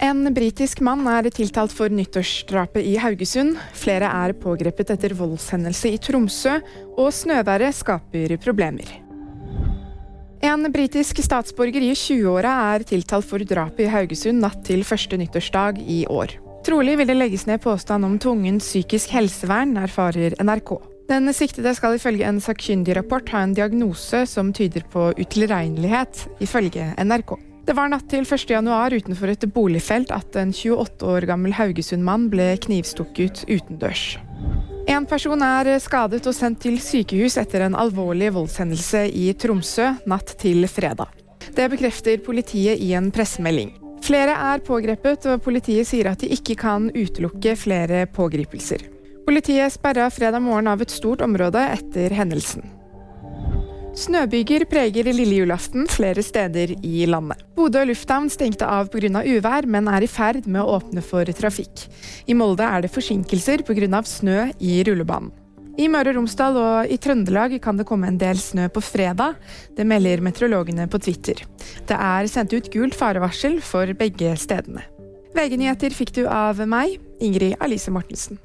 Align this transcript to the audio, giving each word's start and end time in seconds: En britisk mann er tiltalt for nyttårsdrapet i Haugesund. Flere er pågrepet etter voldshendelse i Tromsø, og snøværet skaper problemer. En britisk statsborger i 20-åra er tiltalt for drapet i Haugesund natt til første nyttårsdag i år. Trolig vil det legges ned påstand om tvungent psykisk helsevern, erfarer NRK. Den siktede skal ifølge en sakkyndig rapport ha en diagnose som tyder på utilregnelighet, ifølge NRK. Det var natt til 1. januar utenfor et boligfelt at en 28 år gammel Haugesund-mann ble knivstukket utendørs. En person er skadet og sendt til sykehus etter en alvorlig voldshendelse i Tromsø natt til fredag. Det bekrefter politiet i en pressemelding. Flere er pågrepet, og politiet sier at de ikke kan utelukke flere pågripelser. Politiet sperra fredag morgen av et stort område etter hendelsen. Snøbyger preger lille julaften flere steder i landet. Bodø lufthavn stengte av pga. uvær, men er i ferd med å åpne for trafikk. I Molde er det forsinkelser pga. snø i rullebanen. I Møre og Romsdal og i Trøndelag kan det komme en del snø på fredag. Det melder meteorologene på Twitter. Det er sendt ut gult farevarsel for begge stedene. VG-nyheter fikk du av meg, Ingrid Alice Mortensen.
En 0.00 0.24
britisk 0.32 0.78
mann 0.80 1.04
er 1.12 1.26
tiltalt 1.28 1.74
for 1.76 1.92
nyttårsdrapet 1.92 2.86
i 2.88 2.94
Haugesund. 2.96 3.58
Flere 3.76 4.08
er 4.08 4.32
pågrepet 4.32 4.94
etter 4.94 5.12
voldshendelse 5.18 5.92
i 5.92 5.98
Tromsø, 6.00 6.54
og 6.96 7.10
snøværet 7.12 7.76
skaper 7.76 8.32
problemer. 8.40 8.88
En 10.40 10.64
britisk 10.72 11.20
statsborger 11.20 11.84
i 11.84 11.90
20-åra 11.92 12.54
er 12.70 12.86
tiltalt 12.88 13.28
for 13.28 13.44
drapet 13.44 13.84
i 13.84 13.90
Haugesund 13.92 14.40
natt 14.40 14.62
til 14.64 14.86
første 14.88 15.20
nyttårsdag 15.20 15.82
i 15.84 16.06
år. 16.08 16.32
Trolig 16.64 16.96
vil 16.96 17.12
det 17.12 17.18
legges 17.18 17.44
ned 17.48 17.60
påstand 17.60 18.08
om 18.08 18.16
tvungent 18.20 18.64
psykisk 18.64 19.12
helsevern, 19.12 19.76
erfarer 19.84 20.38
NRK. 20.40 20.78
Den 21.12 21.28
siktede 21.36 21.74
skal 21.76 22.00
ifølge 22.00 22.24
en 22.24 22.40
sakkyndig 22.40 22.96
rapport 22.96 23.28
ha 23.34 23.44
en 23.44 23.52
diagnose 23.52 24.24
som 24.30 24.54
tyder 24.56 24.88
på 24.88 25.10
utilregnelighet, 25.20 26.24
ifølge 26.40 26.88
NRK. 26.96 27.36
Det 27.66 27.76
var 27.76 27.90
natt 27.92 28.08
til 28.10 28.24
1. 28.24 28.50
januar 28.50 28.94
utenfor 28.94 29.30
et 29.30 29.44
boligfelt 29.54 30.10
at 30.14 30.36
en 30.40 30.52
28 30.54 31.06
år 31.06 31.26
gammel 31.28 31.54
Haugesund-mann 31.54 32.28
ble 32.32 32.54
knivstukket 32.64 33.44
utendørs. 33.50 34.16
En 34.90 35.06
person 35.06 35.42
er 35.44 35.68
skadet 35.78 36.24
og 36.26 36.34
sendt 36.34 36.62
til 36.64 36.80
sykehus 36.82 37.36
etter 37.38 37.66
en 37.66 37.76
alvorlig 37.78 38.32
voldshendelse 38.34 39.04
i 39.14 39.28
Tromsø 39.38 39.92
natt 40.10 40.34
til 40.40 40.66
fredag. 40.72 41.12
Det 41.54 41.68
bekrefter 41.70 42.18
politiet 42.24 42.80
i 42.80 42.92
en 42.98 43.12
pressemelding. 43.14 43.74
Flere 44.02 44.34
er 44.34 44.64
pågrepet, 44.64 45.28
og 45.28 45.42
politiet 45.44 45.86
sier 45.86 46.08
at 46.10 46.22
de 46.24 46.32
ikke 46.32 46.56
kan 46.58 46.88
utelukke 46.96 47.54
flere 47.60 48.06
pågripelser. 48.10 48.86
Politiet 49.28 49.76
sperra 49.76 50.08
fredag 50.10 50.42
morgen 50.42 50.70
av 50.72 50.80
et 50.82 50.90
stort 50.90 51.20
område 51.22 51.60
etter 51.76 52.16
hendelsen. 52.16 52.64
Snøbyger 54.00 54.62
preger 54.64 55.10
lille 55.12 55.42
julaften 55.42 55.84
flere 55.90 56.22
steder 56.24 56.70
i 56.86 57.04
landet. 57.10 57.42
Bodø 57.56 57.82
lufthavn 57.84 58.30
stengte 58.32 58.64
av 58.64 58.88
pga. 58.88 59.20
uvær, 59.20 59.66
men 59.68 59.88
er 59.92 60.06
i 60.06 60.08
ferd 60.08 60.46
med 60.46 60.62
å 60.62 60.78
åpne 60.78 61.02
for 61.04 61.28
trafikk. 61.36 61.84
I 62.26 62.32
Molde 62.32 62.64
er 62.64 62.80
det 62.80 62.92
forsinkelser 62.94 63.60
pga. 63.66 64.02
snø 64.02 64.52
i 64.58 64.80
rullebanen. 64.88 65.32
I 65.76 65.88
Møre 65.88 66.10
og 66.10 66.16
Romsdal 66.16 66.56
og 66.56 66.90
i 66.92 66.96
Trøndelag 66.96 67.60
kan 67.62 67.76
det 67.76 67.86
komme 67.86 68.08
en 68.08 68.18
del 68.18 68.36
snø 68.36 68.68
på 68.68 68.80
fredag. 68.80 69.36
Det 69.76 69.86
melder 69.86 70.20
meteorologene 70.20 70.88
på 70.88 70.98
Twitter. 70.98 71.44
Det 71.86 71.96
er 71.96 72.26
sendt 72.26 72.52
ut 72.52 72.72
gult 72.72 72.94
farevarsel 72.94 73.60
for 73.60 73.86
begge 73.92 74.32
stedene. 74.36 74.82
VG-nyheter 75.36 75.92
fikk 75.94 76.14
du 76.16 76.26
av 76.26 76.60
meg, 76.66 76.98
Ingrid 77.20 77.56
Alice 77.60 77.90
Mortensen. 77.90 78.40